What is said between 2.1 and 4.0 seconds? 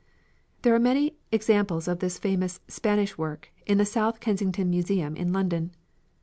famous "Spanish work" in the